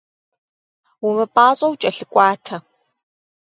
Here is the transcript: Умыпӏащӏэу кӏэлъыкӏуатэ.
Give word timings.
Умыпӏащӏэу 1.07 1.73
кӏэлъыкӏуатэ. 1.81 2.57